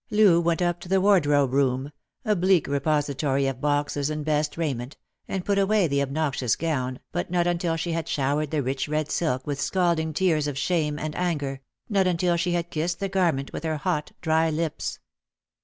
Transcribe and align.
Loo 0.09 0.41
went 0.41 0.63
up 0.63 0.79
to 0.79 0.89
the 0.89 0.99
wardrobe 0.99 1.53
room— 1.53 1.91
a 2.25 2.35
bleak 2.35 2.65
repository 2.67 3.45
of 3.45 3.61
boxes 3.61 4.09
and 4.09 4.25
best 4.25 4.57
raiment— 4.57 4.97
and 5.27 5.45
put 5.45 5.59
away 5.59 5.85
the 5.85 6.01
obnoxious 6.01 6.55
gown, 6.55 6.99
but 7.11 7.29
not 7.29 7.45
until 7.45 7.75
she 7.77 7.91
had 7.91 8.07
showered 8.07 8.49
the 8.49 8.63
rich 8.63 8.89
red 8.89 9.11
silk 9.11 9.45
with 9.45 9.61
scalding 9.61 10.11
tears 10.11 10.47
of 10.47 10.57
shame 10.57 10.97
and 10.97 11.15
anger— 11.15 11.61
not 11.87 12.07
until 12.07 12.35
she 12.35 12.53
had 12.53 12.71
kissed 12.71 12.99
the 12.99 13.09
garment 13.09 13.53
with 13.53 13.63
her 13.63 13.77
hot 13.77 14.11
dry 14.21 14.49
lips. 14.49 14.97